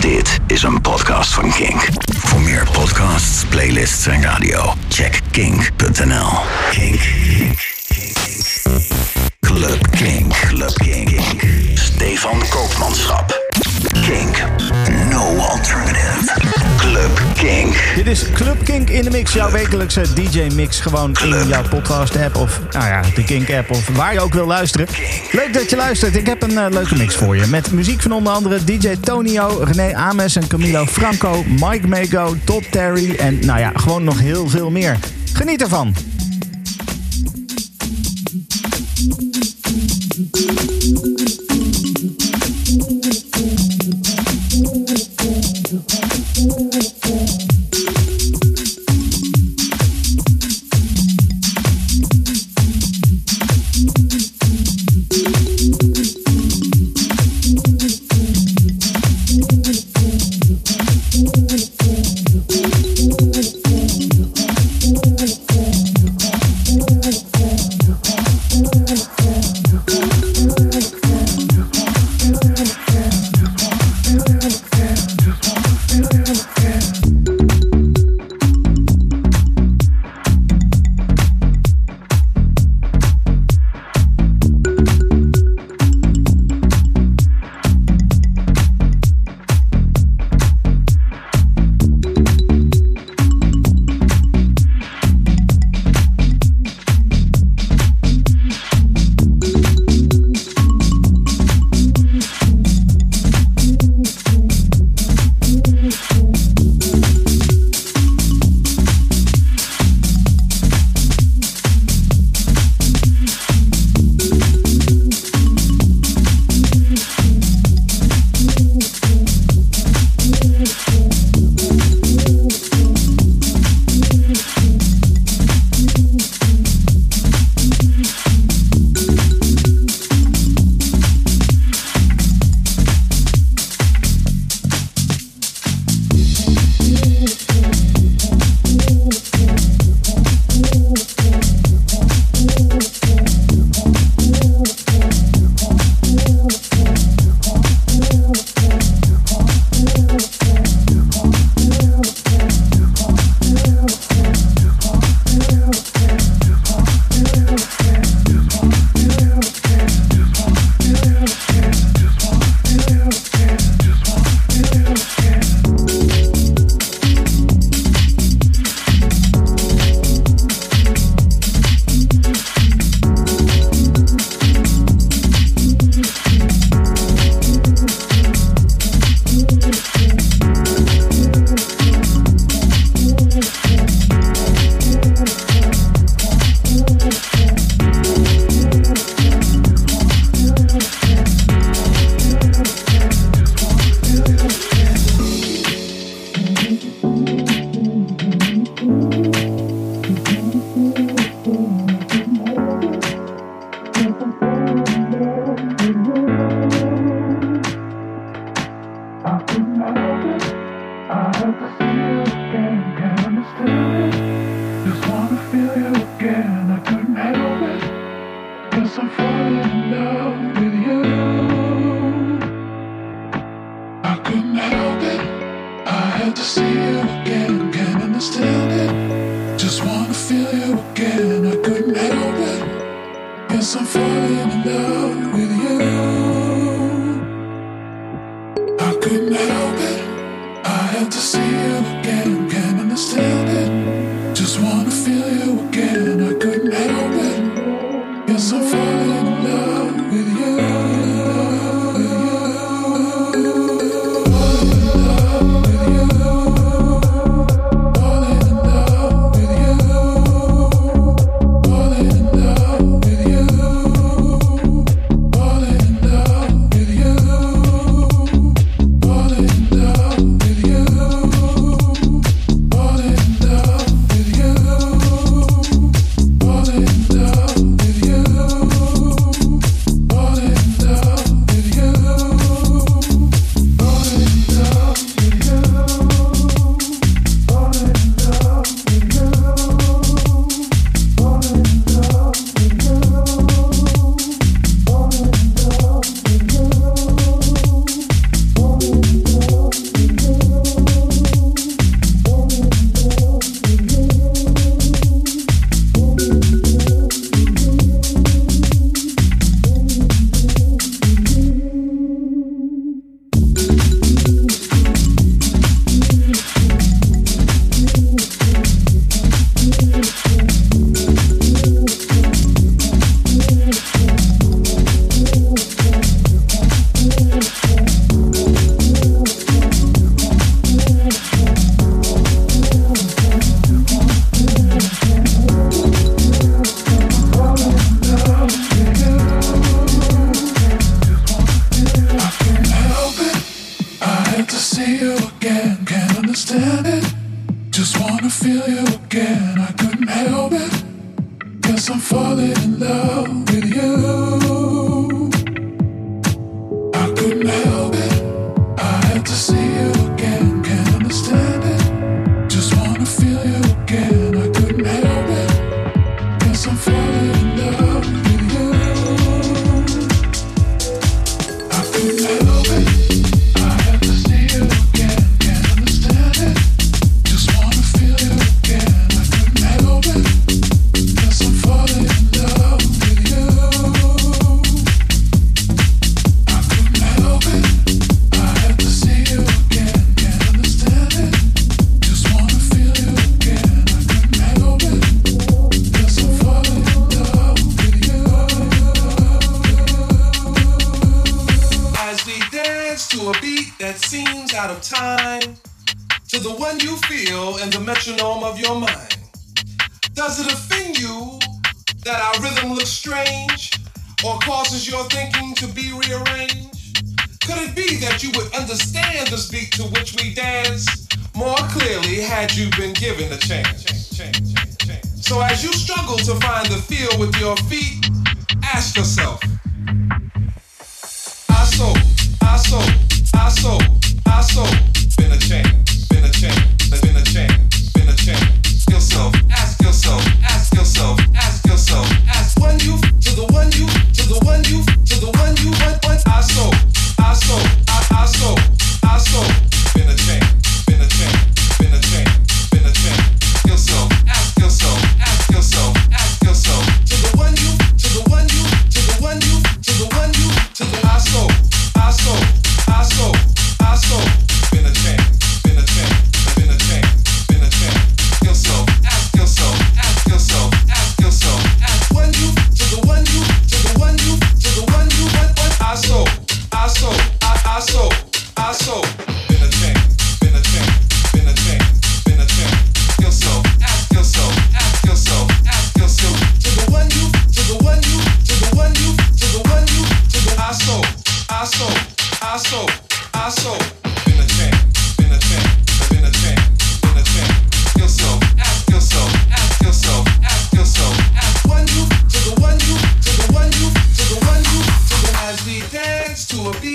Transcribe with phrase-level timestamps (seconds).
[0.00, 1.88] Dit is een podcast van Kink.
[2.18, 6.30] Voor meer podcasts, playlists en radio, check kink.nl.
[6.70, 7.00] Kink.
[9.40, 10.32] Club Kink.
[10.32, 11.20] Club Kink.
[11.74, 13.47] Stefan Koopmanschap.
[14.08, 14.44] Kink.
[15.10, 16.32] No alternative.
[16.76, 17.94] Club Kink.
[17.94, 20.80] Dit is Club Kink in de Mix, jouw wekelijkse DJ-mix.
[20.80, 24.86] Gewoon in jouw podcast-app of nou ja, de Kink-app of waar je ook wil luisteren.
[25.32, 26.16] Leuk dat je luistert.
[26.16, 27.46] Ik heb een eh, leuke mix voor je.
[27.46, 32.72] Met muziek van onder andere DJ Tonio, René Ames en Camilo Franco, Mike Mago, Todd
[32.72, 34.98] Terry en nou ja, gewoon nog heel veel meer.
[35.32, 35.94] Geniet ervan.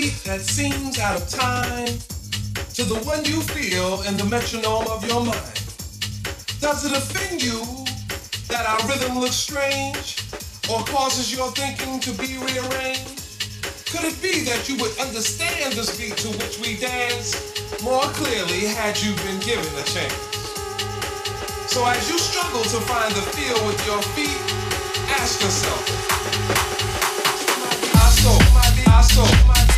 [0.04, 1.96] beat that seems out of time
[2.76, 5.56] to the one you feel in the metronome of your mind?
[6.60, 7.60] Does it offend you
[8.52, 10.20] that our rhythm looks strange
[10.68, 13.48] or causes your thinking to be rearranged?
[13.88, 17.32] Could it be that you would understand this beat to which we dance
[17.80, 20.20] more clearly had you been given a chance?
[21.72, 24.40] So as you struggle to find the feel with your feet,
[25.16, 25.80] ask yourself,
[27.96, 28.36] I saw.
[28.86, 29.63] I saw.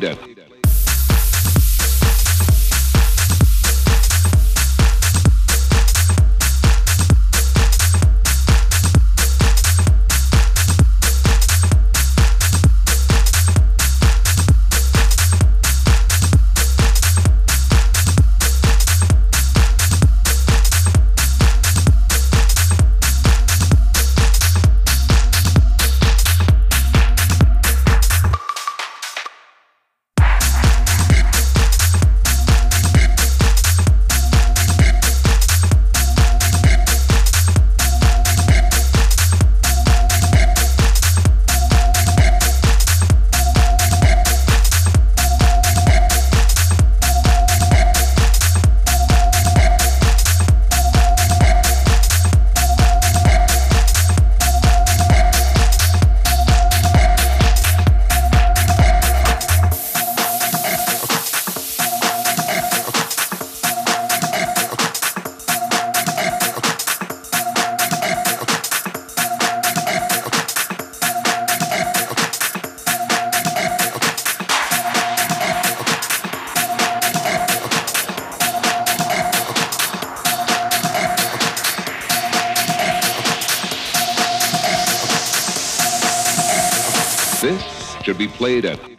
[0.00, 0.29] should
[88.40, 88.89] played at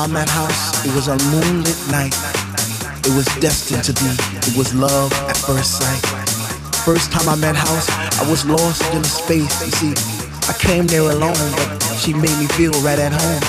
[0.00, 2.16] I met House, it was a moonlit night.
[3.04, 4.08] It was destined to be.
[4.48, 6.00] It was love at first sight.
[6.88, 7.84] First time I met House,
[8.16, 9.52] I was lost in the space.
[9.60, 9.92] You see,
[10.48, 13.44] I came there alone, but she made me feel right at home.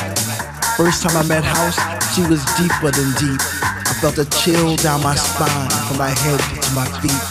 [0.76, 1.80] First time I met House,
[2.12, 3.40] she was deeper than deep.
[3.88, 7.24] I felt a chill down my spine, from my head to my feet.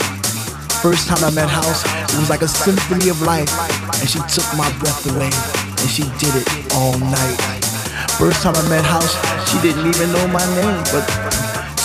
[0.81, 3.53] First time I met House, it was like a symphony of life,
[4.01, 7.59] and she took my breath away, and she did it all night.
[8.21, 9.16] First time I met House,
[9.49, 11.09] she didn't even know my name, but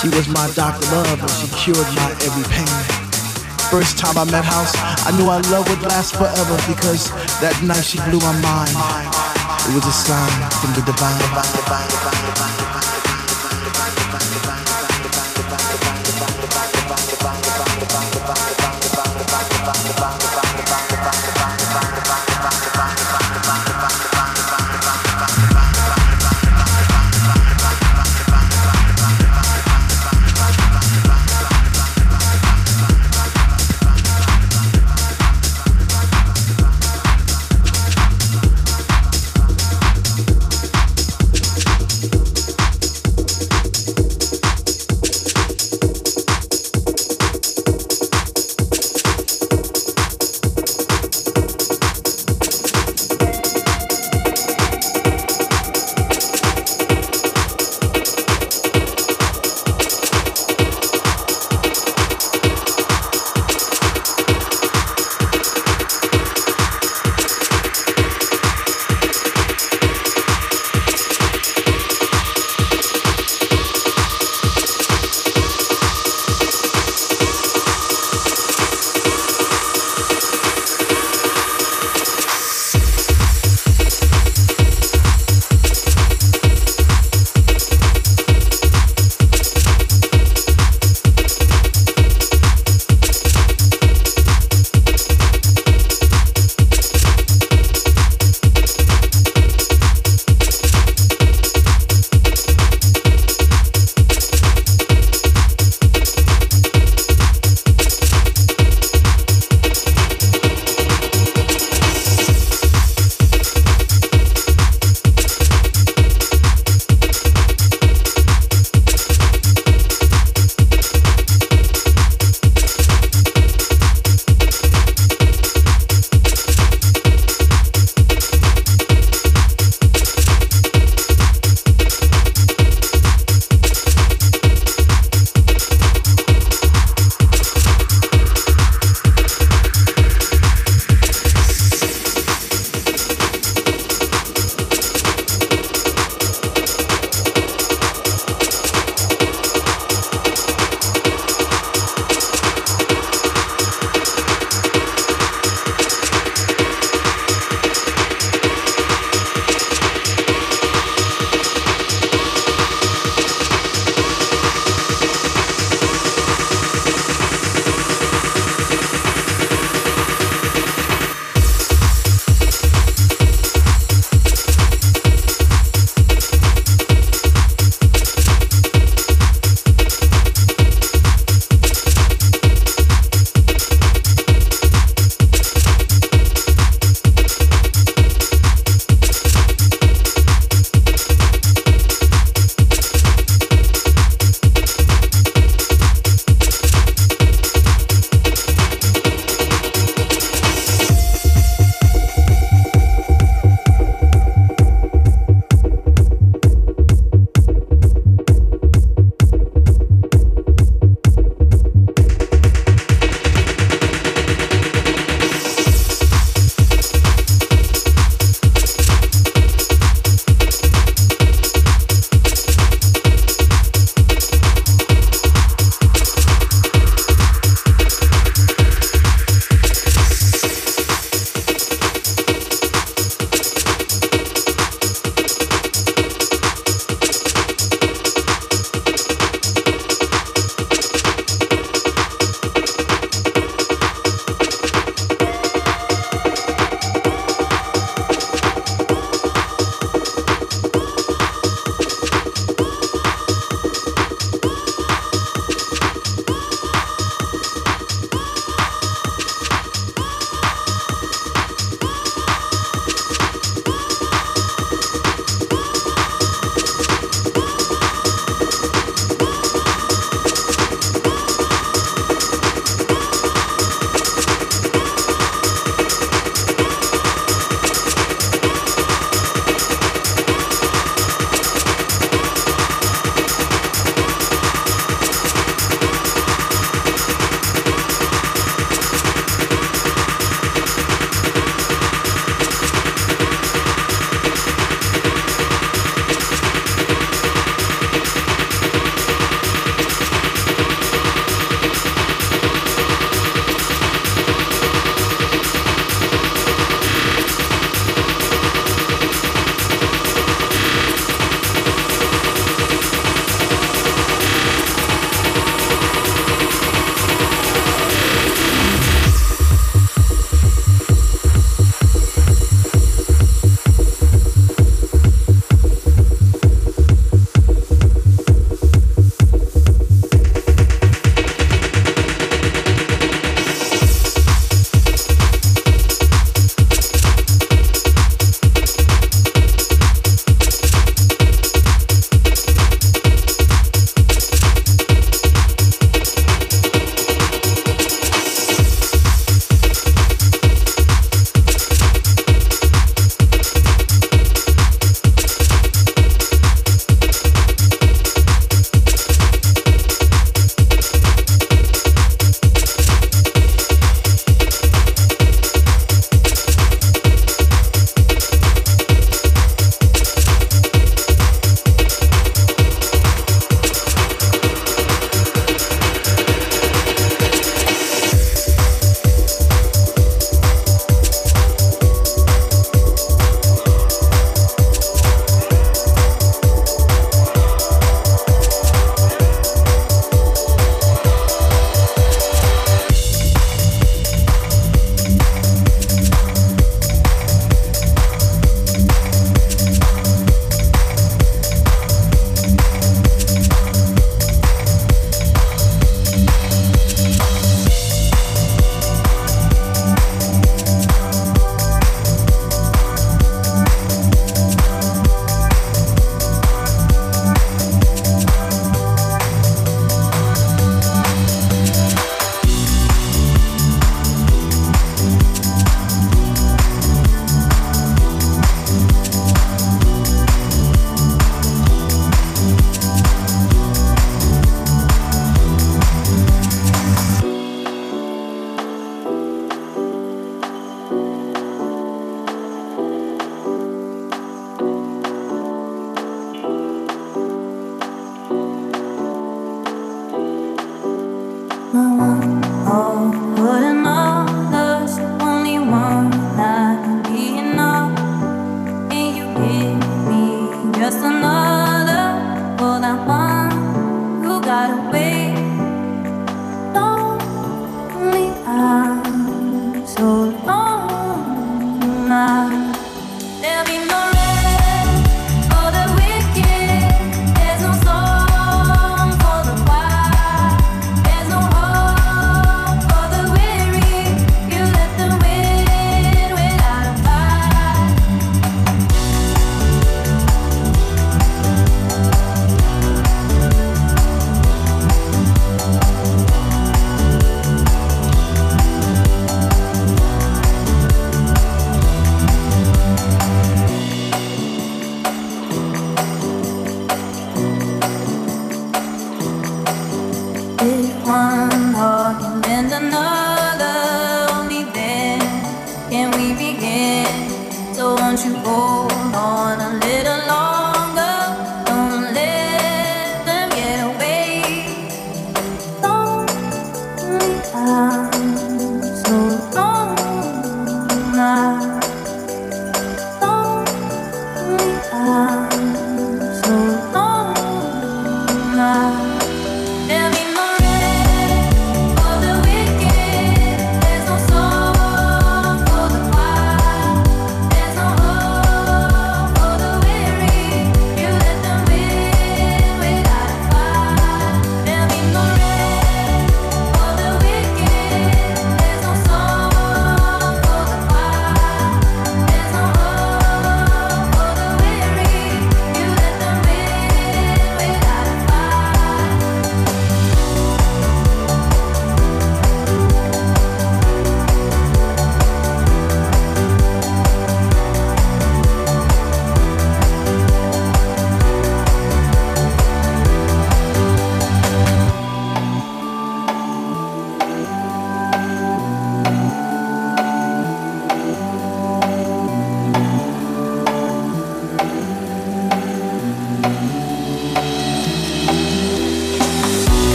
[0.00, 2.72] she was my doctor love, and she cured my every pain.
[3.68, 4.72] First time I met House,
[5.04, 7.10] I knew our love would last forever because
[7.44, 8.72] that night she blew my mind.
[9.68, 12.61] It was a sign from the divine.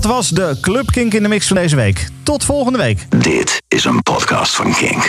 [0.00, 2.08] Dat was de Club Kink in de Mix van deze week.
[2.22, 3.06] Tot volgende week.
[3.16, 5.08] Dit is een podcast van Kink.